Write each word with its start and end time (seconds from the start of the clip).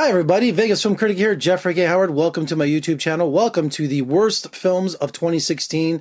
Hi, 0.00 0.08
everybody. 0.08 0.50
Vegas 0.50 0.82
Film 0.82 0.96
Critic 0.96 1.18
here. 1.18 1.36
Jeffrey 1.36 1.74
K. 1.74 1.84
Howard. 1.84 2.12
Welcome 2.12 2.46
to 2.46 2.56
my 2.56 2.64
YouTube 2.64 2.98
channel. 2.98 3.30
Welcome 3.30 3.68
to 3.68 3.86
the 3.86 4.00
worst 4.00 4.54
films 4.56 4.94
of 4.94 5.12
2016. 5.12 6.00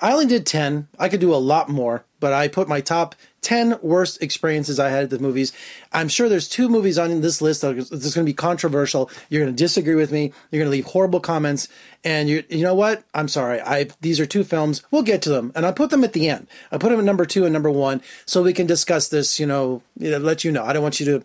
I 0.00 0.12
only 0.12 0.24
did 0.24 0.46
10. 0.46 0.88
I 0.98 1.10
could 1.10 1.20
do 1.20 1.34
a 1.34 1.36
lot 1.36 1.68
more, 1.68 2.06
but 2.20 2.32
I 2.32 2.48
put 2.48 2.68
my 2.68 2.80
top 2.80 3.14
10 3.42 3.80
worst 3.82 4.22
experiences 4.22 4.80
I 4.80 4.88
had 4.88 5.02
at 5.02 5.10
the 5.10 5.18
movies. 5.18 5.52
I'm 5.92 6.08
sure 6.08 6.30
there's 6.30 6.48
two 6.48 6.70
movies 6.70 6.96
on 6.96 7.20
this 7.20 7.42
list 7.42 7.60
that 7.60 7.76
is 7.76 8.14
going 8.14 8.24
to 8.24 8.30
be 8.30 8.32
controversial. 8.32 9.10
You're 9.28 9.42
going 9.42 9.54
to 9.54 9.62
disagree 9.62 9.94
with 9.94 10.10
me. 10.10 10.32
You're 10.50 10.60
going 10.60 10.70
to 10.70 10.74
leave 10.74 10.86
horrible 10.86 11.20
comments. 11.20 11.68
And 12.02 12.30
you, 12.30 12.44
you 12.48 12.62
know 12.62 12.74
what? 12.74 13.04
I'm 13.12 13.28
sorry. 13.28 13.60
I 13.60 13.88
these 14.00 14.20
are 14.20 14.26
two 14.26 14.44
films. 14.44 14.82
We'll 14.90 15.02
get 15.02 15.20
to 15.20 15.28
them, 15.28 15.52
and 15.54 15.66
I 15.66 15.72
put 15.72 15.90
them 15.90 16.02
at 16.02 16.14
the 16.14 16.30
end. 16.30 16.46
I 16.72 16.78
put 16.78 16.88
them 16.88 16.98
at 16.98 17.04
number 17.04 17.26
two 17.26 17.44
and 17.44 17.52
number 17.52 17.70
one, 17.70 18.00
so 18.24 18.42
we 18.42 18.54
can 18.54 18.66
discuss 18.66 19.08
this. 19.08 19.38
You 19.38 19.44
know, 19.44 19.82
you 19.98 20.10
know 20.10 20.16
let 20.16 20.44
you 20.44 20.50
know. 20.50 20.64
I 20.64 20.72
don't 20.72 20.82
want 20.82 20.98
you 20.98 21.06
to 21.06 21.24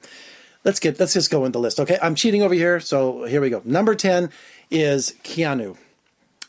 let's 0.63 0.79
get 0.79 0.99
let's 0.99 1.13
just 1.13 1.31
go 1.31 1.45
in 1.45 1.51
the 1.51 1.59
list. 1.59 1.79
Okay, 1.79 1.97
I'm 2.01 2.15
cheating 2.15 2.41
over 2.41 2.53
here, 2.53 2.79
so 2.79 3.23
here 3.23 3.41
we 3.41 3.49
go. 3.49 3.61
Number 3.65 3.95
ten 3.95 4.29
is 4.69 5.15
Keanu, 5.23 5.77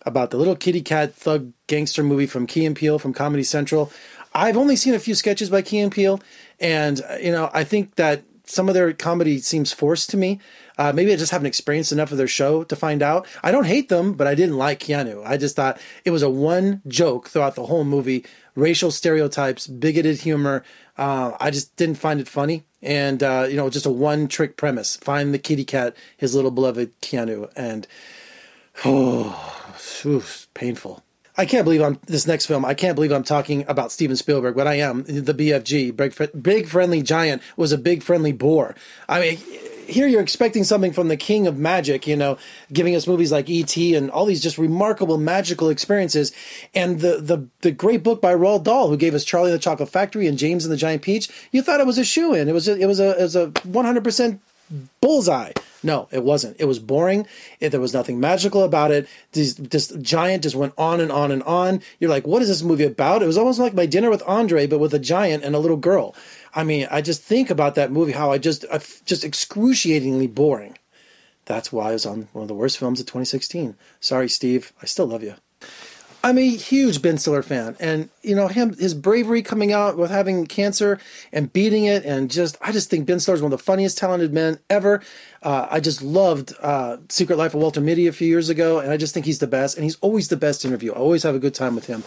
about 0.05 0.30
the 0.30 0.37
little 0.37 0.56
kitty 0.56 0.82
cat 0.82 1.14
thug 1.14 1.52
gangster 1.66 2.02
movie 2.02 2.27
from 2.27 2.46
Key 2.46 2.66
and 2.66 2.77
Peele 2.77 2.98
from 2.98 3.12
Comedy 3.12 3.45
Central. 3.45 3.92
I've 4.34 4.56
only 4.56 4.77
seen 4.77 4.95
a 4.95 5.01
few 5.01 5.15
sketches 5.15 5.51
by 5.51 5.62
Key 5.62 5.80
and 5.80 5.92
Peele, 5.92 6.20
and 6.59 7.01
you 7.20 7.32
know 7.32 7.51
I 7.52 7.65
think 7.65 7.96
that 7.96 8.23
some 8.45 8.68
of 8.68 8.74
their 8.74 8.92
comedy 8.92 9.38
seems 9.38 9.73
forced 9.73 10.10
to 10.10 10.16
me. 10.16 10.40
Uh, 10.77 10.92
maybe 10.92 11.12
I 11.12 11.16
just 11.16 11.30
haven't 11.30 11.46
experienced 11.46 11.92
enough 11.92 12.10
of 12.10 12.18
their 12.18 12.27
show 12.27 12.65
to 12.65 12.74
find 12.74 13.02
out. 13.02 13.27
I 13.45 13.52
don't 13.52 13.66
hate 13.66 13.90
them, 13.90 14.15
but 14.15 14.27
I 14.27 14.34
didn't 14.34 14.56
like 14.56 14.80
Keanu. 14.80 15.23
I 15.24 15.37
just 15.37 15.54
thought 15.54 15.80
it 16.04 16.10
was 16.10 16.23
a 16.23 16.30
one 16.30 16.82
joke 16.88 17.29
throughout 17.29 17.54
the 17.54 17.66
whole 17.66 17.84
movie, 17.84 18.24
racial 18.56 18.90
stereotypes, 18.90 19.66
bigoted 19.66 20.20
humor. 20.20 20.65
Uh, 20.96 21.32
I 21.38 21.51
just 21.51 21.77
didn't 21.77 21.96
find 21.96 22.18
it 22.18 22.29
funny 22.29 22.65
and 22.82 23.23
uh, 23.23 23.46
you 23.48 23.56
know 23.56 23.70
just 23.70 23.86
a 23.86 23.90
one 23.90 24.28
trick 24.28 24.56
premise. 24.56 24.96
Find 24.96 25.34
the 25.34 25.38
kitty 25.38 25.64
cat 25.64 25.96
his 26.16 26.34
little 26.34 26.50
beloved 26.50 26.98
keanu 27.00 27.50
and 27.56 27.87
oh 28.84 29.72
oof, 30.04 30.48
painful. 30.54 31.02
I 31.37 31.46
can't 31.46 31.64
believe 31.64 31.80
i'm 31.80 31.98
this 32.06 32.26
next 32.26 32.46
film 32.46 32.66
i 32.66 32.74
can't 32.74 32.95
believe 32.95 33.12
i'm 33.12 33.22
talking 33.22 33.64
about 33.66 33.92
steven 33.92 34.16
spielberg. 34.16 34.56
But 34.56 34.66
i 34.66 34.74
am 34.74 35.04
the 35.04 35.32
bfg 35.32 35.96
big, 35.96 36.42
big 36.42 36.68
friendly 36.68 37.02
giant 37.02 37.40
was 37.56 37.72
a 37.72 37.78
big 37.78 38.02
friendly 38.02 38.32
bore. 38.32 38.74
I 39.09 39.20
mean 39.20 39.38
here 39.91 40.07
you're 40.07 40.21
expecting 40.21 40.65
something 40.65 40.93
from 40.93 41.09
the 41.09 41.16
king 41.16 41.46
of 41.46 41.59
magic, 41.59 42.07
you 42.07 42.16
know, 42.16 42.38
giving 42.73 42.95
us 42.95 43.07
movies 43.07 43.33
like 43.33 43.49
E.T. 43.49 43.95
and 43.95 44.10
all 44.10 44.24
these 44.24 44.43
just 44.43 44.59
remarkable 44.59 45.19
magical 45.19 45.69
experiences. 45.69 46.33
And 46.74 47.01
the, 47.01 47.19
the, 47.19 47.46
the 47.60 47.71
great 47.71 48.02
book 48.02 48.21
by 48.21 48.35
Roald 48.35 48.65
Dahl, 48.65 48.88
who 48.88 48.96
gave 48.96 49.15
us 49.15 49.24
Charlie 49.24 49.51
and 49.51 49.59
the 49.59 49.63
Chocolate 49.63 49.88
Factory 49.88 50.27
and 50.27 50.38
James 50.38 50.65
and 50.65 50.73
the 50.73 50.77
Giant 50.77 51.02
Peach, 51.02 51.29
you 51.52 51.63
thought 51.63 51.80
it 51.80 51.87
was 51.87 51.99
a 51.99 52.05
shoo 52.05 52.35
in. 52.35 52.49
It 52.49 52.55
was 52.55 52.68
a, 52.68 52.79
it 52.79 52.87
was 52.87 53.01
a, 53.01 53.18
it 53.18 53.23
was 53.23 53.37
a 53.37 53.49
100% 53.49 54.38
bullseye. 55.01 55.52
No, 55.83 56.09
it 56.11 56.23
wasn't. 56.23 56.57
It 56.59 56.66
was 56.66 56.79
boring. 56.79 57.27
It, 57.59 57.71
there 57.71 57.80
was 57.80 57.95
nothing 57.95 58.21
magical 58.21 58.65
about 58.65 58.91
it. 58.91 59.09
This, 59.33 59.55
this 59.55 59.88
giant 59.88 60.43
just 60.43 60.55
went 60.55 60.74
on 60.77 61.01
and 61.01 61.11
on 61.11 61.33
and 61.33 61.43
on. 61.45 61.80
You're 61.99 62.11
like, 62.11 62.27
what 62.27 62.43
is 62.43 62.49
this 62.49 62.63
movie 62.63 62.85
about? 62.85 63.23
It 63.23 63.27
was 63.27 63.38
almost 63.38 63.59
like 63.59 63.73
my 63.73 63.87
dinner 63.87 64.11
with 64.11 64.22
Andre, 64.27 64.66
but 64.66 64.78
with 64.78 64.93
a 64.93 64.99
giant 64.99 65.43
and 65.43 65.55
a 65.55 65.59
little 65.59 65.78
girl. 65.78 66.15
I 66.54 66.65
mean, 66.65 66.88
I 66.91 67.00
just 67.00 67.22
think 67.22 67.50
about 67.50 67.75
that 67.76 67.93
movie, 67.93 68.12
how 68.12 68.32
I 68.32 68.38
just, 68.38 68.65
I, 68.72 68.78
just 69.04 69.25
excruciatingly 69.25 70.26
boring. 70.26 70.76
That's 71.44 71.72
why 71.72 71.91
I 71.91 71.93
was 71.93 72.06
on 72.06 72.28
one 72.32 72.43
of 72.43 72.48
the 72.48 72.54
worst 72.54 72.78
films 72.78 73.00
of 73.00 73.06
2016. 73.06 73.76
Sorry, 74.00 74.28
Steve. 74.28 74.72
I 74.82 74.87
still 74.87 75.06
love 75.06 75.22
you. 75.22 75.34
I'm 76.22 76.37
a 76.37 76.48
huge 76.48 77.00
Ben 77.00 77.16
Stiller 77.16 77.43
fan, 77.43 77.76
and 77.81 78.10
you 78.22 78.34
know 78.34 78.48
him, 78.48 78.76
his 78.76 78.93
bravery 78.93 79.41
coming 79.43 79.72
out 79.72 79.97
with 79.97 80.10
having 80.10 80.47
cancer 80.47 80.98
and 81.32 81.50
beating 81.50 81.87
it, 81.87 82.04
and 82.04 82.31
just 82.31 82.59
I 82.60 82.72
just 82.72 82.91
think 82.91 83.06
Ben 83.06 83.21
Stiller 83.21 83.37
is 83.37 83.43
one 83.43 83.53
of 83.53 83.59
the 83.59 83.65
funniest, 83.65 83.97
talented 83.97 84.32
men 84.32 84.59
ever. 84.69 85.03
Uh, 85.43 85.66
I 85.71 85.81
just 85.81 86.03
loved 86.03 86.53
uh, 86.60 86.98
Secret 87.09 87.37
Life 87.37 87.55
of 87.55 87.62
Walter 87.62 87.81
Mitty 87.81 88.06
a 88.06 88.12
few 88.12 88.28
years 88.28 88.50
ago, 88.50 88.81
and 88.81 88.91
I 88.91 88.99
just 88.99 89.15
think 89.15 89.25
he's 89.25 89.38
the 89.38 89.47
best, 89.47 89.77
and 89.77 89.84
he's 89.84 89.97
always 90.03 90.28
the 90.28 90.37
best 90.37 90.62
interview. 90.65 90.93
I 90.93 90.97
always 90.97 91.22
have 91.22 91.34
a 91.34 91.38
good 91.38 91.55
time 91.55 91.75
with 91.75 91.87
him, 91.87 92.05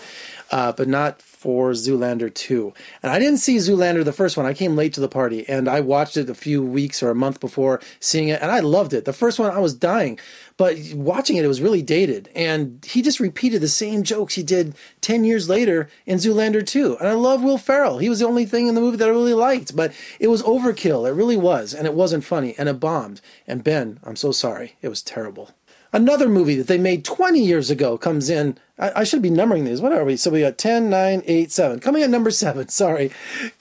uh, 0.52 0.74
but 0.74 0.88
not 0.88 1.20
for 1.44 1.72
Zoolander 1.72 2.34
2. 2.34 2.74
And 3.04 3.12
I 3.12 3.20
didn't 3.20 3.40
see 3.40 3.58
Zoolander 3.58 4.06
the 4.06 4.14
first 4.14 4.38
one. 4.38 4.46
I 4.46 4.54
came 4.54 4.78
late 4.78 4.94
to 4.94 5.02
the 5.02 5.10
party, 5.10 5.44
and 5.50 5.68
I 5.68 5.82
watched 5.82 6.16
it 6.16 6.30
a 6.30 6.34
few 6.34 6.64
weeks 6.64 7.04
or 7.04 7.10
a 7.10 7.16
month 7.16 7.42
before 7.42 7.82
seeing 8.00 8.30
it, 8.30 8.42
and 8.42 8.50
I 8.50 8.62
loved 8.62 8.94
it. 8.94 9.04
The 9.04 9.12
first 9.12 9.40
one, 9.40 9.52
I 9.52 9.60
was 9.60 9.74
dying. 9.74 10.18
But 10.56 10.78
watching 10.94 11.36
it, 11.36 11.44
it 11.44 11.50
was 11.50 11.62
really 11.62 11.82
dated. 11.82 12.30
And 12.34 12.86
he 12.86 13.02
just 13.02 13.20
repeated 13.20 13.60
the 13.60 13.68
same 13.68 14.04
jokes 14.04 14.36
he 14.36 14.44
did 14.44 14.74
10 15.02 15.26
years 15.26 15.50
later 15.50 15.90
in 16.06 16.18
Zoolander 16.18 16.66
2. 16.66 16.98
And 17.00 17.10
I 17.10 17.14
love 17.14 17.44
Will 17.44 17.58
Ferrell. 17.58 17.98
He 17.98 18.08
was 18.08 18.20
the 18.20 18.28
only 18.28 18.46
thing 18.46 18.68
in 18.68 18.76
the 18.76 18.82
movie 18.82 18.98
that 18.98 19.10
I 19.10 19.12
really 19.12 19.34
liked. 19.34 19.76
But 19.76 19.94
it 20.20 20.28
was 20.28 20.44
overkill. 20.44 21.10
It 21.10 21.14
really 21.14 21.38
was. 21.38 21.74
And 21.74 21.86
it 21.86 21.94
wasn't 21.94 22.24
funny. 22.24 22.56
And 22.58 22.70
it 22.70 22.80
bombed. 22.80 23.20
And 23.48 23.66
Ben, 23.66 24.00
I'm 24.04 24.16
so 24.16 24.32
sorry. 24.32 24.76
It 24.82 24.88
was 24.88 25.02
terrible. 25.02 25.52
Another 25.94 26.28
movie 26.28 26.56
that 26.56 26.66
they 26.66 26.80
made 26.80 27.06
20 27.06 27.40
years 27.40 27.70
ago 27.70 28.00
comes 28.00 28.28
in. 28.28 28.58
I, 28.80 29.02
I, 29.02 29.04
should 29.04 29.22
be 29.22 29.30
numbering 29.30 29.64
these. 29.64 29.80
What 29.80 29.94
are 29.94 30.04
we? 30.04 30.18
So 30.18 30.32
we 30.32 30.42
got 30.42 30.58
10, 30.58 30.90
9, 30.90 31.22
8, 31.24 31.52
7. 31.52 31.80
Coming 31.80 32.02
at 32.02 32.10
number 32.10 32.32
7. 32.32 32.68
Sorry. 32.70 33.12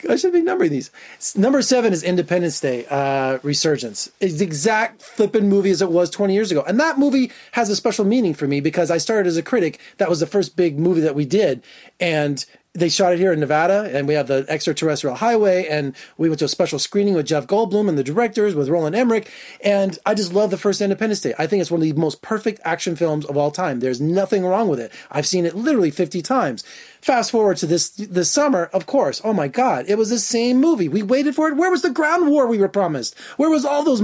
I 0.09 0.17
should 0.17 0.33
be 0.33 0.41
numbering 0.41 0.71
these. 0.71 0.91
Number 1.37 1.61
7 1.61 1.93
is 1.93 2.03
Independence 2.03 2.59
Day 2.59 2.87
uh, 2.87 3.39
Resurgence. 3.43 4.11
It's 4.19 4.39
the 4.39 4.47
exact 4.47 5.03
flippin' 5.03 5.51
movie 5.51 5.71
as 5.71 5.83
it 5.83 5.91
was 5.91 6.09
20 6.09 6.33
years 6.33 6.51
ago. 6.51 6.65
And 6.67 6.81
that 6.81 6.99
movie 6.99 7.31
has 7.53 7.69
a 7.69 7.77
special 7.77 8.07
meaning 8.07 8.33
for 8.33 8.49
me 8.49 8.61
because 8.61 8.91
I 8.91 8.97
started 8.97 9.27
as 9.29 9.37
a 9.37 9.43
critic. 9.43 9.79
That 9.99 10.09
was 10.09 10.21
the 10.21 10.27
first 10.27 10.57
big 10.57 10.79
movie 10.79 11.03
that 11.03 11.15
we 11.15 11.27
did. 11.27 11.63
And 12.01 12.47
they 12.75 12.89
shot 12.89 13.13
it 13.13 13.19
here 13.19 13.33
in 13.33 13.41
Nevada, 13.41 13.91
and 13.93 14.09
we 14.09 14.15
have 14.15 14.29
the 14.29 14.47
extraterrestrial 14.49 15.17
highway, 15.17 15.67
and 15.67 15.95
we 16.17 16.29
went 16.29 16.39
to 16.39 16.47
a 16.47 16.49
special 16.49 16.79
screening 16.79 17.13
with 17.15 17.27
Jeff 17.27 17.47
Goldblum 17.47 17.87
and 17.87 17.99
the 17.99 18.05
directors 18.05 18.55
with 18.55 18.71
Roland 18.71 18.97
Emmerich, 18.97 19.31
and 19.63 19.99
I 20.07 20.15
just 20.15 20.33
love 20.33 20.51
the 20.51 20.57
first 20.57 20.81
Independence 20.81 21.21
Day. 21.21 21.35
I 21.39 21.47
think 21.47 21.61
it's 21.61 21.71
one 21.71 21.83
of 21.83 21.87
the 21.87 21.93
most 22.01 22.23
perfect 22.23 22.61
action 22.65 22.97
films 22.97 23.27
of 23.27 23.37
all 23.37 23.51
time. 23.51 23.81
There's 23.81 24.01
nothing 24.01 24.47
wrong 24.47 24.69
with 24.69 24.81
it. 24.81 24.91
I've 25.11 25.27
seen 25.27 25.45
it 25.45 25.55
literally 25.55 25.91
50 25.91 26.23
times. 26.23 26.65
Fast 27.03 27.33
forward 27.33 27.57
to 27.57 27.67
this 27.67 27.91
this 27.91 28.31
summer, 28.31 28.71
of 28.73 28.87
course. 28.87 29.21
Oh 29.25 29.33
my 29.33 29.49
God, 29.49 29.87
it 29.89 29.99
was 29.99 30.09
the 30.09 30.21
same 30.21 30.59
movie. 30.59 30.89
We 30.89 31.03
waited 31.03 31.35
for 31.35 31.49
it. 31.49 31.57
Where 31.57 31.71
was 31.71 31.83
the 31.83 31.91
ground 31.91 32.31
war 32.31 32.47
we 32.47 32.59
were 32.59 32.69
promised? 32.69 33.19
Where 33.39 33.51
was 33.51 33.65
all 33.65 33.83
those 33.83 34.03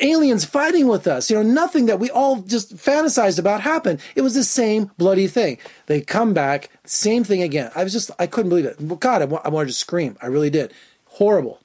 aliens 0.00 0.44
fighting 0.44 0.86
with 0.86 1.08
us? 1.08 1.28
You 1.30 1.36
know, 1.36 1.42
nothing 1.42 1.86
that 1.86 1.98
we 1.98 2.10
all 2.10 2.42
just 2.42 2.76
fantasized 2.76 3.40
about 3.40 3.62
happened. 3.62 3.98
It 4.14 4.22
was 4.22 4.34
the 4.34 4.44
same 4.44 4.92
bloody 4.98 5.26
thing. 5.26 5.58
They 5.86 6.00
come 6.00 6.32
back, 6.32 6.70
same 6.84 7.24
thing 7.24 7.42
again. 7.42 7.72
I 7.74 7.82
was 7.82 7.92
just, 7.92 8.12
I 8.20 8.28
couldn't 8.28 8.50
believe 8.50 8.66
it. 8.66 9.00
God, 9.00 9.20
I, 9.20 9.24
I 9.44 9.48
wanted 9.48 9.66
to 9.66 9.72
scream. 9.72 10.16
I 10.22 10.26
really 10.26 10.50
did. 10.50 10.72
Horrible. 11.06 11.58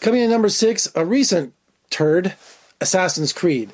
Coming 0.00 0.20
in 0.20 0.28
number 0.28 0.50
six, 0.50 0.92
a 0.94 1.06
recent 1.06 1.54
turd, 1.88 2.34
Assassin's 2.82 3.32
Creed. 3.32 3.72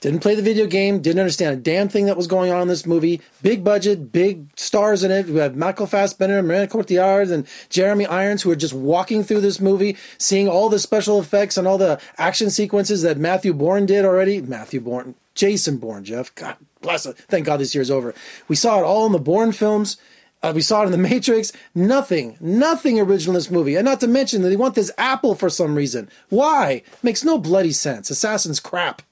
Didn't 0.00 0.20
play 0.20 0.36
the 0.36 0.42
video 0.42 0.66
game, 0.66 1.00
didn't 1.00 1.18
understand 1.18 1.58
a 1.58 1.60
damn 1.60 1.88
thing 1.88 2.06
that 2.06 2.16
was 2.16 2.28
going 2.28 2.52
on 2.52 2.62
in 2.62 2.68
this 2.68 2.86
movie. 2.86 3.20
Big 3.42 3.64
budget, 3.64 4.12
big 4.12 4.46
stars 4.56 5.02
in 5.02 5.10
it. 5.10 5.26
We 5.26 5.40
have 5.40 5.56
Michael 5.56 5.88
Fassbender, 5.88 6.40
Marion 6.40 6.68
Cotillard, 6.68 7.32
and 7.32 7.48
Jeremy 7.68 8.06
Irons 8.06 8.42
who 8.42 8.50
are 8.52 8.56
just 8.56 8.74
walking 8.74 9.24
through 9.24 9.40
this 9.40 9.60
movie, 9.60 9.96
seeing 10.16 10.48
all 10.48 10.68
the 10.68 10.78
special 10.78 11.18
effects 11.18 11.56
and 11.56 11.66
all 11.66 11.78
the 11.78 12.00
action 12.16 12.48
sequences 12.48 13.02
that 13.02 13.18
Matthew 13.18 13.52
Bourne 13.52 13.86
did 13.86 14.04
already. 14.04 14.40
Matthew 14.40 14.80
Bourne, 14.80 15.16
Jason 15.34 15.78
Bourne, 15.78 16.04
Jeff. 16.04 16.32
God 16.36 16.56
bless 16.80 17.04
it. 17.04 17.18
Thank 17.28 17.46
God 17.46 17.56
this 17.58 17.74
year's 17.74 17.90
over. 17.90 18.14
We 18.46 18.54
saw 18.54 18.78
it 18.78 18.84
all 18.84 19.04
in 19.06 19.12
the 19.12 19.18
Bourne 19.18 19.50
films. 19.50 19.96
Uh, 20.40 20.52
we 20.54 20.60
saw 20.60 20.82
it 20.82 20.86
in 20.86 20.92
The 20.92 20.98
Matrix. 20.98 21.52
Nothing, 21.74 22.36
nothing 22.38 23.00
original 23.00 23.34
in 23.34 23.38
this 23.38 23.50
movie. 23.50 23.74
And 23.74 23.84
not 23.84 23.98
to 24.00 24.06
mention 24.06 24.42
that 24.42 24.50
they 24.50 24.56
want 24.56 24.76
this 24.76 24.92
apple 24.96 25.34
for 25.34 25.50
some 25.50 25.74
reason. 25.74 26.08
Why? 26.28 26.82
Makes 27.02 27.24
no 27.24 27.38
bloody 27.38 27.72
sense. 27.72 28.10
Assassin's 28.10 28.60
crap. 28.60 29.02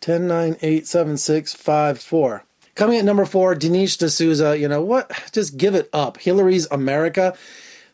10, 0.00 0.26
9, 0.26 0.56
8, 0.62 0.86
7, 0.86 1.16
6, 1.16 1.54
5, 1.54 2.00
4. 2.00 2.44
Coming 2.74 2.98
at 2.98 3.04
number 3.04 3.24
four, 3.24 3.56
Dinesh 3.56 3.98
D'Souza. 3.98 4.56
You 4.56 4.68
know 4.68 4.82
what? 4.82 5.10
Just 5.32 5.56
give 5.56 5.74
it 5.74 5.90
up. 5.92 6.18
Hillary's 6.18 6.68
America. 6.70 7.36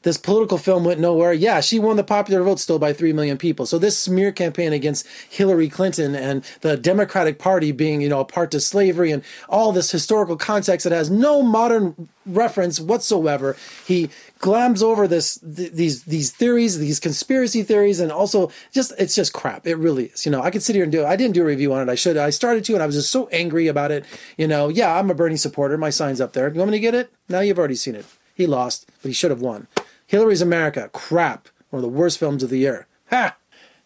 This 0.04 0.18
political 0.18 0.58
film 0.58 0.84
went 0.84 1.00
nowhere. 1.00 1.32
Yeah, 1.32 1.60
she 1.60 1.78
won 1.78 1.96
the 1.96 2.04
popular 2.04 2.42
vote 2.42 2.60
still 2.60 2.78
by 2.78 2.92
3 2.92 3.12
million 3.14 3.38
people. 3.38 3.66
So 3.66 3.78
this 3.78 3.98
smear 3.98 4.32
campaign 4.32 4.72
against 4.72 5.06
Hillary 5.30 5.68
Clinton 5.68 6.14
and 6.14 6.44
the 6.60 6.76
Democratic 6.76 7.38
Party 7.38 7.72
being, 7.72 8.02
you 8.02 8.08
know, 8.10 8.20
a 8.20 8.24
part 8.24 8.50
to 8.52 8.60
slavery 8.60 9.10
and 9.10 9.24
all 9.48 9.72
this 9.72 9.90
historical 9.90 10.36
context 10.36 10.84
that 10.84 10.92
has 10.92 11.10
no 11.10 11.42
modern 11.42 12.08
reference 12.26 12.78
whatsoever. 12.78 13.56
He 13.86 14.10
glams 14.40 14.82
over 14.82 15.08
this 15.08 15.38
th- 15.38 15.72
these 15.72 16.04
these 16.04 16.30
theories, 16.30 16.78
these 16.78 17.00
conspiracy 17.00 17.62
theories, 17.62 17.98
and 17.98 18.12
also 18.12 18.50
just 18.72 18.92
it's 18.98 19.14
just 19.14 19.32
crap. 19.32 19.66
It 19.66 19.76
really 19.76 20.06
is. 20.06 20.26
You 20.26 20.32
know, 20.32 20.42
I 20.42 20.50
could 20.50 20.62
sit 20.62 20.74
here 20.74 20.84
and 20.84 20.92
do. 20.92 21.00
it. 21.00 21.06
I 21.06 21.16
didn't 21.16 21.34
do 21.34 21.42
a 21.42 21.46
review 21.46 21.72
on 21.72 21.88
it. 21.88 21.90
I 21.90 21.94
should. 21.94 22.18
I 22.18 22.28
started 22.30 22.64
to, 22.66 22.74
and 22.74 22.82
I 22.82 22.86
was 22.86 22.94
just 22.94 23.10
so 23.10 23.26
angry 23.28 23.68
about 23.68 23.90
it. 23.90 24.04
You 24.36 24.48
know, 24.48 24.68
yeah, 24.68 24.98
I'm 24.98 25.10
a 25.10 25.14
Bernie 25.14 25.36
supporter. 25.36 25.78
My 25.78 25.90
sign's 25.90 26.20
up 26.20 26.34
there. 26.34 26.52
You 26.52 26.58
want 26.58 26.70
me 26.70 26.76
to 26.76 26.80
get 26.80 26.94
it? 26.94 27.10
Now 27.28 27.40
you've 27.40 27.58
already 27.58 27.74
seen 27.74 27.94
it. 27.94 28.04
He 28.34 28.46
lost, 28.46 28.86
but 29.00 29.08
he 29.08 29.14
should 29.14 29.30
have 29.30 29.40
won. 29.40 29.66
Hillary's 30.06 30.42
America. 30.42 30.90
Crap. 30.92 31.48
One 31.70 31.78
of 31.78 31.90
the 31.90 31.96
worst 31.98 32.18
films 32.18 32.42
of 32.42 32.50
the 32.50 32.58
year. 32.58 32.86
Ha! 33.10 33.36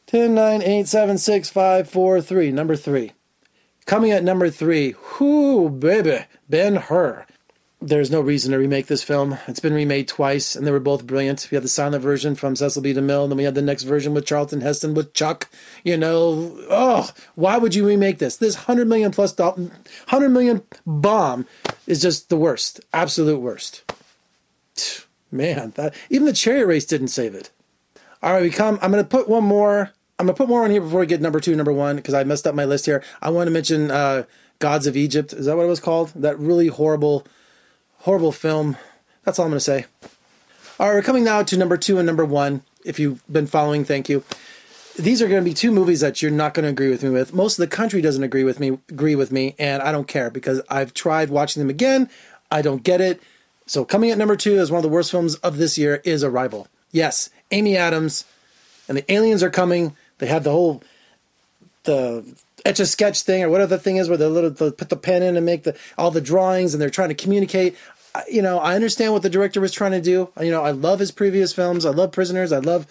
10, 0.07 0.35
9, 0.35 0.63
8, 0.63 0.89
7, 0.89 1.19
6, 1.19 1.51
5, 1.51 1.91
4, 1.91 2.21
3. 2.21 2.51
Number 2.53 2.77
3. 2.77 3.13
Coming 3.87 4.11
at 4.11 4.25
number 4.25 4.51
3. 4.51 4.95
Whoo, 5.21 5.69
baby. 5.71 6.25
Ben 6.49 6.77
Hur. 6.77 7.27
there's 7.81 8.11
no 8.11 8.21
reason 8.21 8.51
to 8.53 8.59
remake 8.59 8.87
this 8.87 9.03
film. 9.05 9.39
It's 9.47 9.61
been 9.61 9.73
remade 9.73 10.09
twice, 10.09 10.57
and 10.57 10.67
they 10.67 10.71
were 10.71 10.81
both 10.81 11.07
brilliant. 11.07 11.47
We 11.51 11.55
had 11.55 11.63
the 11.65 11.69
silent 11.69 12.03
version 12.03 12.35
from 12.35 12.57
Cecil 12.57 12.83
B. 12.83 12.93
DeMille, 12.93 13.23
and 13.25 13.33
then 13.33 13.37
we 13.37 13.45
had 13.45 13.55
the 13.55 13.63
next 13.63 13.85
version 13.85 14.15
with 14.15 14.27
Charlton 14.27 14.63
Heston 14.63 14.95
with 14.95 15.15
Chuck. 15.15 15.49
You 15.85 15.97
know, 15.97 16.59
oh, 16.69 17.11
why 17.37 17.57
would 17.59 17.75
you 17.75 17.87
remake 17.87 18.19
this? 18.19 18.37
This 18.37 18.55
hundred 18.57 18.89
million 18.89 19.13
plus 19.13 19.33
dollar, 19.33 19.71
hundred 20.09 20.31
million 20.31 20.63
bomb 20.87 21.47
is 21.87 22.03
just 22.03 22.29
the 22.31 22.37
worst, 22.37 22.81
absolute 22.93 23.41
worst. 23.41 23.85
Man, 25.31 25.73
that 25.77 25.95
even 26.11 26.27
the 26.27 26.33
chariot 26.33 26.67
race 26.67 26.85
didn't 26.85 27.09
save 27.09 27.35
it. 27.35 27.51
All 28.23 28.33
right, 28.33 28.43
we 28.43 28.51
come. 28.51 28.79
I'm 28.83 28.91
going 28.91 29.03
to 29.03 29.09
put 29.09 29.29
one 29.29 29.45
more. 29.45 29.91
I'm 30.19 30.27
going 30.27 30.35
to 30.35 30.39
put 30.39 30.49
more 30.49 30.65
on 30.65 30.71
here 30.71 30.81
before 30.81 31.01
we 31.01 31.07
get 31.07 31.21
number 31.21 31.39
two, 31.39 31.55
number 31.55 31.73
one, 31.73 31.97
because 31.97 32.15
I 32.15 32.25
messed 32.25 32.47
up 32.47 32.55
my 32.55 32.65
list 32.65 32.87
here. 32.87 33.05
I 33.23 33.31
want 33.31 33.47
to 33.47 33.53
mention 33.53 33.91
uh, 33.91 34.25
Gods 34.59 34.87
of 34.87 34.97
Egypt. 34.97 35.33
Is 35.33 35.47
that 35.47 35.57
what 35.57 35.63
it 35.65 35.69
was 35.69 35.81
called? 35.81 36.13
That 36.17 36.39
really 36.39 36.67
horrible 36.67 37.27
horrible 37.99 38.33
film. 38.33 38.77
That's 39.25 39.39
all 39.39 39.45
I'm 39.45 39.51
going 39.51 39.59
to 39.59 39.65
say. 39.65 39.87
All 40.81 40.89
right, 40.89 40.95
we're 40.95 41.03
coming 41.03 41.25
now 41.25 41.43
to 41.43 41.57
number 41.57 41.77
two 41.77 41.99
and 41.99 42.07
number 42.07 42.25
one. 42.25 42.63
If 42.85 42.99
you've 42.99 43.23
been 43.31 43.47
following, 43.47 43.85
thank 43.85 44.09
you. 44.09 44.25
These 44.97 45.21
are 45.23 45.29
going 45.29 45.43
to 45.43 45.49
be 45.49 45.55
two 45.55 45.71
movies 45.71 46.01
that 46.01 46.23
you're 46.23 46.31
not 46.31 46.55
going 46.55 46.65
to 46.65 46.71
agree 46.71 46.89
with 46.89 47.03
me 47.03 47.11
with. 47.11 47.33
Most 47.33 47.59
of 47.59 47.69
the 47.69 47.77
country 47.77 48.01
doesn't 48.01 48.23
agree 48.23 48.45
with 48.45 48.59
me, 48.59 48.79
agree 48.89 49.15
with 49.15 49.31
me, 49.31 49.55
and 49.59 49.83
I 49.83 49.93
don't 49.93 50.09
care 50.09 50.31
because 50.31 50.61
I've 50.69 50.95
tried 50.95 51.31
watching 51.31 51.61
them 51.61 51.71
again. 51.71 52.09
I 52.51 52.63
don't 52.63 52.83
get 52.83 53.01
it. 53.01 53.21
So 53.69 53.85
coming 53.85 54.11
at 54.11 54.19
number 54.19 54.35
two 54.35 54.59
as 54.59 54.71
one 54.71 54.79
of 54.79 54.83
the 54.83 54.89
worst 54.89 55.11
films 55.11 55.35
of 55.37 55.59
this 55.59 55.77
year 55.77 56.01
is 56.03 56.25
Arrival. 56.25 56.69
Yes, 56.91 57.29
Amy 57.51 57.77
Adams 57.77 58.25
and 58.89 58.97
the 58.97 59.13
aliens 59.13 59.43
are 59.43 59.51
coming. 59.51 59.95
They 60.19 60.27
have 60.27 60.43
the 60.43 60.51
whole 60.51 60.83
the 61.85 62.25
etch 62.65 62.81
a 62.81 62.87
sketch 62.87 63.23
thing 63.23 63.43
or 63.43 63.51
whatever 63.51 63.77
the 63.77 63.79
thing 63.79 63.99
is 63.99 64.09
where 64.09 64.17
they 64.17 64.27
little 64.27 64.51
they 64.51 64.71
put 64.71 64.89
the 64.89 64.97
pen 64.97 65.23
in 65.23 65.37
and 65.37 65.45
make 65.45 65.65
the 65.65 65.77
all 65.99 66.11
the 66.11 66.23
drawings 66.23 66.73
and 66.73 66.81
they're 66.81 66.89
trying 66.89 67.11
to 67.11 67.15
communicate. 67.15 67.77
You 68.31 68.41
know, 68.41 68.59
I 68.59 68.75
understand 68.75 69.13
what 69.13 69.23
the 69.23 69.31
director 69.31 69.61
was 69.61 69.73
trying 69.73 69.93
to 69.93 70.01
do. 70.01 70.31
You 70.41 70.51
know, 70.51 70.63
I 70.63 70.71
love 70.71 70.99
his 70.99 71.13
previous 71.13 71.53
films. 71.53 71.85
I 71.85 71.91
love 71.91 72.11
Prisoners. 72.11 72.53
I 72.53 72.59
love. 72.59 72.87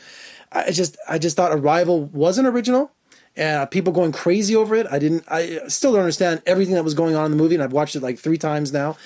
I 0.51 0.71
just 0.71 0.95
I 1.09 1.17
just 1.17 1.35
thought 1.35 1.51
Arrival 1.51 2.05
wasn't 2.05 2.47
original 2.47 2.91
and 3.37 3.69
people 3.69 3.93
going 3.93 4.11
crazy 4.11 4.55
over 4.55 4.75
it. 4.75 4.87
I 4.91 4.99
didn't. 4.99 5.23
I 5.27 5.67
still 5.67 5.91
don't 5.91 6.01
understand 6.01 6.41
everything 6.45 6.73
that 6.73 6.83
was 6.83 6.95
going 6.95 7.15
on 7.15 7.25
in 7.25 7.31
the 7.31 7.37
movie, 7.37 7.55
and 7.55 7.63
I've 7.63 7.71
watched 7.71 7.95
it 7.95 8.01
like 8.01 8.17
three 8.17 8.37
times 8.37 8.73
now. 8.73 8.97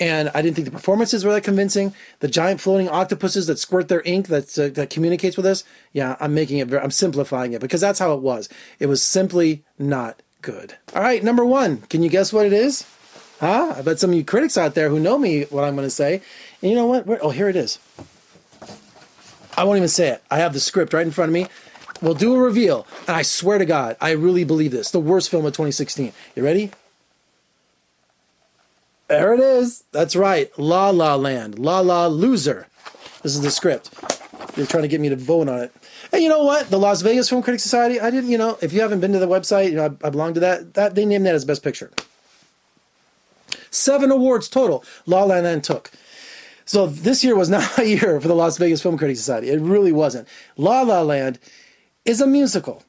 And 0.00 0.30
I 0.34 0.40
didn't 0.40 0.56
think 0.56 0.64
the 0.64 0.72
performances 0.72 1.24
were 1.24 1.32
that 1.32 1.44
convincing. 1.44 1.94
The 2.20 2.28
giant 2.28 2.60
floating 2.60 2.88
octopuses 2.88 3.46
that 3.46 3.58
squirt 3.58 3.88
their 3.88 4.00
ink 4.06 4.28
that 4.28 4.58
uh, 4.58 4.68
that 4.70 4.88
communicates 4.88 5.36
with 5.36 5.44
us. 5.44 5.62
Yeah, 5.92 6.16
I'm 6.18 6.34
making 6.34 6.58
it. 6.58 6.68
Very, 6.68 6.82
I'm 6.82 6.90
simplifying 6.90 7.52
it 7.52 7.60
because 7.60 7.82
that's 7.82 7.98
how 7.98 8.14
it 8.14 8.20
was. 8.20 8.48
It 8.78 8.86
was 8.86 9.02
simply 9.02 9.62
not 9.78 10.22
good. 10.40 10.76
All 10.94 11.02
right, 11.02 11.22
number 11.22 11.44
one. 11.44 11.82
Can 11.82 12.02
you 12.02 12.08
guess 12.08 12.32
what 12.32 12.46
it 12.46 12.52
is? 12.54 12.86
Huh? 13.40 13.74
I 13.76 13.82
bet 13.82 14.00
some 14.00 14.10
of 14.10 14.16
you 14.16 14.24
critics 14.24 14.56
out 14.56 14.74
there 14.74 14.88
who 14.88 14.98
know 14.98 15.18
me 15.18 15.44
what 15.44 15.64
I'm 15.64 15.76
going 15.76 15.86
to 15.86 15.90
say. 15.90 16.22
And 16.62 16.70
you 16.70 16.76
know 16.76 16.86
what? 16.86 17.06
Where, 17.06 17.18
oh, 17.22 17.30
here 17.30 17.48
it 17.48 17.56
is. 17.56 17.78
I 19.56 19.64
won't 19.64 19.76
even 19.76 19.88
say 19.88 20.08
it. 20.08 20.22
I 20.30 20.38
have 20.38 20.54
the 20.54 20.60
script 20.60 20.94
right 20.94 21.06
in 21.06 21.12
front 21.12 21.28
of 21.28 21.34
me. 21.34 21.46
We'll 22.02 22.14
do 22.14 22.34
a 22.34 22.38
reveal, 22.38 22.86
and 23.06 23.14
I 23.14 23.20
swear 23.20 23.58
to 23.58 23.66
God, 23.66 23.94
I 24.00 24.12
really 24.12 24.44
believe 24.44 24.70
this. 24.70 24.90
The 24.90 25.00
worst 25.00 25.28
film 25.28 25.44
of 25.44 25.52
2016. 25.52 26.14
You 26.34 26.42
ready? 26.42 26.70
There 29.10 29.34
it 29.34 29.40
is. 29.40 29.82
That's 29.90 30.14
right. 30.14 30.56
La 30.56 30.90
La 30.90 31.16
Land. 31.16 31.58
La 31.58 31.80
La 31.80 32.06
Loser. 32.06 32.68
This 33.24 33.34
is 33.34 33.40
the 33.40 33.50
script. 33.50 33.90
They're 34.54 34.66
trying 34.66 34.84
to 34.84 34.88
get 34.88 35.00
me 35.00 35.08
to 35.08 35.16
vote 35.16 35.48
on 35.48 35.58
it. 35.58 35.72
And 36.12 36.22
you 36.22 36.28
know 36.28 36.44
what? 36.44 36.70
The 36.70 36.78
Las 36.78 37.02
Vegas 37.02 37.28
Film 37.28 37.42
Critics 37.42 37.64
Society. 37.64 37.98
I 37.98 38.12
didn't. 38.12 38.30
You 38.30 38.38
know, 38.38 38.56
if 38.62 38.72
you 38.72 38.80
haven't 38.82 39.00
been 39.00 39.12
to 39.12 39.18
the 39.18 39.26
website, 39.26 39.70
you 39.70 39.74
know, 39.74 39.96
I, 40.00 40.06
I 40.06 40.10
belong 40.10 40.34
to 40.34 40.40
that. 40.40 40.74
That 40.74 40.94
they 40.94 41.04
named 41.04 41.26
that 41.26 41.34
as 41.34 41.44
Best 41.44 41.64
Picture. 41.64 41.90
Seven 43.72 44.12
awards 44.12 44.48
total. 44.48 44.84
La 45.06 45.24
La 45.24 45.40
Land 45.40 45.64
took. 45.64 45.90
So 46.64 46.86
this 46.86 47.24
year 47.24 47.34
was 47.34 47.50
not 47.56 47.80
a 47.80 47.88
year 47.88 48.20
for 48.20 48.28
the 48.28 48.36
Las 48.36 48.58
Vegas 48.58 48.80
Film 48.80 48.96
Critics 48.96 49.18
Society. 49.18 49.50
It 49.50 49.60
really 49.60 49.90
wasn't. 49.90 50.28
La 50.56 50.82
La 50.82 51.02
Land 51.02 51.40
is 52.04 52.20
a 52.20 52.28
musical 52.28 52.84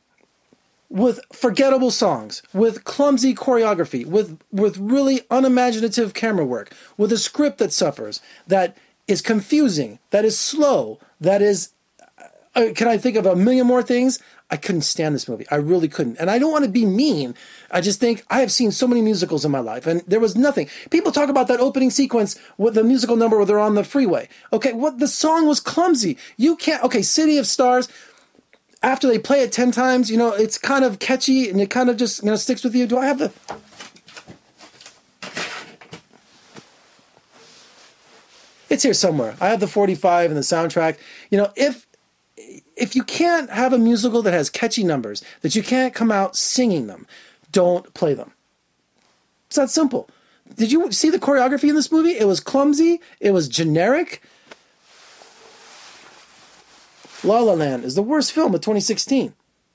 with 0.92 1.22
forgettable 1.32 1.90
songs, 1.90 2.44
with 2.54 2.84
clumsy 2.84 3.34
choreography, 3.34 4.06
with 4.06 4.40
with 4.52 4.78
really 4.78 5.22
unimaginative 5.32 6.14
camera 6.14 6.46
work, 6.46 6.74
with 6.98 7.12
a 7.12 7.18
script 7.18 7.58
that 7.60 7.72
suffers, 7.72 8.22
that 8.46 8.78
is 9.08 9.22
confusing, 9.22 10.00
that 10.10 10.26
is 10.26 10.38
slow, 10.38 11.00
that 11.20 11.42
is 11.42 11.70
uh, 12.54 12.74
can 12.76 12.88
I 12.90 12.98
think 12.98 13.16
of 13.16 13.26
a 13.26 13.36
million 13.36 13.66
more 13.66 13.82
things? 13.82 14.20
I 14.50 14.58
couldn't 14.58 14.82
stand 14.82 15.16
this 15.16 15.30
movie. 15.30 15.46
I 15.50 15.56
really 15.56 15.88
couldn't. 15.88 16.18
And 16.18 16.30
I 16.30 16.38
don't 16.38 16.52
want 16.52 16.66
to 16.66 16.70
be 16.70 16.86
mean. 16.86 17.34
I 17.72 17.80
just 17.80 18.02
think 18.02 18.26
I 18.30 18.42
have 18.42 18.52
seen 18.52 18.72
so 18.72 18.86
many 18.86 19.02
musicals 19.02 19.46
in 19.46 19.52
my 19.52 19.62
life 19.62 19.88
and 19.88 20.02
there 20.02 20.20
was 20.20 20.36
nothing. 20.36 20.68
People 20.90 21.14
talk 21.14 21.30
about 21.30 21.48
that 21.48 21.62
opening 21.62 21.90
sequence 21.90 22.38
with 22.58 22.74
the 22.74 22.84
musical 22.84 23.16
number 23.16 23.38
where 23.38 23.46
they're 23.46 23.60
on 23.60 23.76
the 23.76 23.86
freeway. 23.86 24.28
Okay, 24.52 24.74
what 24.74 25.00
the 25.00 25.08
song 25.08 25.48
was 25.48 25.62
clumsy. 25.62 26.18
You 26.36 26.58
can't 26.58 26.84
okay, 26.84 27.02
City 27.02 27.38
of 27.38 27.48
Stars 27.48 27.88
after 28.84 29.08
they 29.08 29.20
play 29.20 29.42
it 29.42 29.52
10 29.52 29.72
times, 29.72 30.10
you 30.10 30.18
know, 30.18 30.34
it's 30.34 30.58
kind 30.58 30.84
of 30.84 31.00
catchy 31.00 31.50
and 31.50 31.62
it 31.62 31.70
kind 31.70 31.90
of 31.90 31.98
just, 31.98 32.24
you 32.24 32.30
know, 32.30 32.36
sticks 32.36 32.64
with 32.64 32.76
you. 32.76 32.88
Do 32.88 32.98
I 32.98 33.06
have 33.06 33.20
the. 33.20 33.32
It's 38.70 38.84
here 38.84 38.94
somewhere. 38.94 39.36
I 39.42 39.50
have 39.50 39.60
the 39.60 39.68
45 39.68 40.32
and 40.32 40.38
the 40.38 40.42
soundtrack. 40.42 40.98
You 41.30 41.38
know, 41.38 41.52
if 41.56 41.86
if 42.76 42.96
you 42.96 43.04
can't 43.04 43.50
have 43.52 43.74
a 43.74 43.78
musical 43.78 44.22
that 44.24 44.34
has 44.34 44.50
catchy 44.50 44.84
numbers, 44.84 45.24
that 45.42 45.56
you 45.56 45.62
can't 45.62 45.94
come 45.94 46.12
out 46.12 46.36
singing 46.36 46.88
them, 46.88 47.06
don't 47.52 47.94
play 47.94 48.14
them. 48.14 48.32
It's 49.48 49.58
that 49.58 49.70
simple. 49.70 50.10
Did 50.56 50.72
you 50.72 50.92
see 50.92 51.10
the 51.10 51.20
choreography 51.20 51.70
in 51.70 51.76
this 51.76 51.92
movie? 51.92 52.18
It 52.18 52.26
was 52.26 52.40
clumsy, 52.40 53.02
it 53.20 53.32
was 53.32 53.48
generic, 53.48 54.24
La 57.24 57.40
La 57.40 57.54
Land 57.54 57.84
is 57.84 57.96
the 57.96 58.02
worst 58.02 58.32
film 58.32 58.56
of 58.56 58.62
2016. 58.62 59.34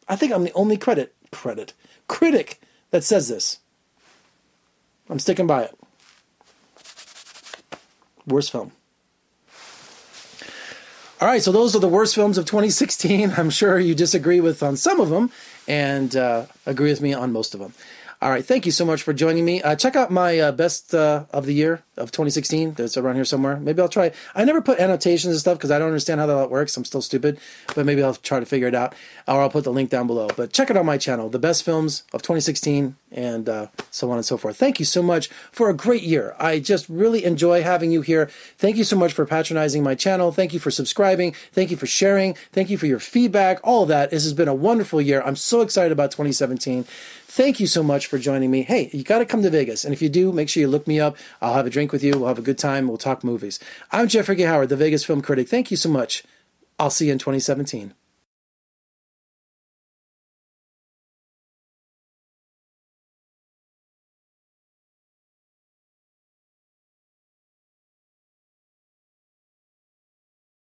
I 0.08 0.16
think 0.16 0.32
I'm 0.32 0.44
the 0.44 0.52
only 0.52 0.76
credit 0.76 1.14
credit 1.30 1.72
critic 2.08 2.60
that 2.90 3.04
says 3.04 3.28
this. 3.28 3.60
I'm 5.08 5.18
sticking 5.18 5.46
by 5.46 5.62
it. 5.62 5.78
Worst 8.26 8.50
film. 8.50 8.72
All 11.20 11.28
right, 11.28 11.42
so 11.42 11.50
those 11.52 11.74
are 11.74 11.78
the 11.78 11.88
worst 11.88 12.14
films 12.14 12.36
of 12.36 12.44
2016. 12.44 13.34
I'm 13.36 13.50
sure 13.50 13.78
you 13.78 13.94
disagree 13.94 14.40
with 14.40 14.62
on 14.62 14.76
some 14.76 15.00
of 15.00 15.08
them 15.10 15.30
and 15.68 16.14
uh, 16.16 16.46
agree 16.66 16.90
with 16.90 17.00
me 17.00 17.14
on 17.14 17.32
most 17.32 17.54
of 17.54 17.60
them. 17.60 17.74
All 18.26 18.32
right, 18.32 18.44
thank 18.44 18.66
you 18.66 18.72
so 18.72 18.84
much 18.84 19.04
for 19.04 19.12
joining 19.12 19.44
me. 19.44 19.62
Uh, 19.62 19.76
check 19.76 19.94
out 19.94 20.10
my 20.10 20.36
uh, 20.40 20.50
best 20.50 20.92
uh, 20.92 21.26
of 21.30 21.46
the 21.46 21.54
year 21.54 21.84
of 21.96 22.10
2016. 22.10 22.72
That's 22.72 22.96
around 22.96 23.14
here 23.14 23.24
somewhere. 23.24 23.56
Maybe 23.56 23.80
I'll 23.80 23.88
try. 23.88 24.10
I 24.34 24.44
never 24.44 24.60
put 24.60 24.80
annotations 24.80 25.32
and 25.32 25.38
stuff 25.38 25.58
because 25.58 25.70
I 25.70 25.78
don't 25.78 25.86
understand 25.86 26.18
how 26.18 26.26
that 26.26 26.50
works. 26.50 26.76
I'm 26.76 26.84
still 26.84 27.02
stupid, 27.02 27.38
but 27.76 27.86
maybe 27.86 28.02
I'll 28.02 28.16
try 28.16 28.40
to 28.40 28.44
figure 28.44 28.66
it 28.66 28.74
out, 28.74 28.96
or 29.28 29.42
I'll 29.42 29.48
put 29.48 29.62
the 29.62 29.70
link 29.70 29.90
down 29.90 30.08
below. 30.08 30.28
But 30.36 30.52
check 30.52 30.70
it 30.70 30.76
out 30.76 30.84
my 30.84 30.98
channel, 30.98 31.28
the 31.28 31.38
best 31.38 31.62
films 31.62 32.02
of 32.12 32.20
2016, 32.22 32.96
and 33.12 33.48
uh, 33.48 33.68
so 33.92 34.10
on 34.10 34.16
and 34.16 34.26
so 34.26 34.36
forth. 34.36 34.56
Thank 34.56 34.80
you 34.80 34.86
so 34.86 35.04
much 35.04 35.28
for 35.52 35.70
a 35.70 35.74
great 35.74 36.02
year. 36.02 36.34
I 36.36 36.58
just 36.58 36.88
really 36.88 37.24
enjoy 37.24 37.62
having 37.62 37.92
you 37.92 38.02
here. 38.02 38.26
Thank 38.58 38.76
you 38.76 38.82
so 38.82 38.96
much 38.96 39.12
for 39.12 39.24
patronizing 39.24 39.84
my 39.84 39.94
channel. 39.94 40.32
Thank 40.32 40.52
you 40.52 40.58
for 40.58 40.72
subscribing. 40.72 41.32
Thank 41.52 41.70
you 41.70 41.76
for 41.76 41.86
sharing. 41.86 42.34
Thank 42.50 42.70
you 42.70 42.76
for 42.76 42.86
your 42.86 42.98
feedback. 42.98 43.60
All 43.62 43.86
that. 43.86 44.10
This 44.10 44.24
has 44.24 44.34
been 44.34 44.48
a 44.48 44.54
wonderful 44.54 45.00
year. 45.00 45.22
I'm 45.24 45.36
so 45.36 45.60
excited 45.60 45.92
about 45.92 46.10
2017. 46.10 46.86
Thank 47.36 47.60
you 47.60 47.66
so 47.66 47.82
much 47.82 48.06
for 48.06 48.16
joining 48.16 48.50
me. 48.50 48.62
Hey, 48.62 48.88
you 48.94 49.04
got 49.04 49.18
to 49.18 49.26
come 49.26 49.42
to 49.42 49.50
Vegas. 49.50 49.84
And 49.84 49.92
if 49.92 50.00
you 50.00 50.08
do, 50.08 50.32
make 50.32 50.48
sure 50.48 50.62
you 50.62 50.68
look 50.68 50.86
me 50.86 50.98
up. 50.98 51.18
I'll 51.42 51.52
have 51.52 51.66
a 51.66 51.70
drink 51.70 51.92
with 51.92 52.02
you. 52.02 52.12
We'll 52.12 52.28
have 52.28 52.38
a 52.38 52.42
good 52.42 52.56
time. 52.56 52.88
We'll 52.88 52.96
talk 52.96 53.22
movies. 53.22 53.60
I'm 53.92 54.08
Jeffrey 54.08 54.40
Howard, 54.40 54.70
the 54.70 54.76
Vegas 54.76 55.04
film 55.04 55.20
critic. 55.20 55.46
Thank 55.46 55.70
you 55.70 55.76
so 55.76 55.90
much. 55.90 56.24
I'll 56.78 56.88
see 56.88 57.08
you 57.08 57.12
in 57.12 57.18
2017. 57.18 57.92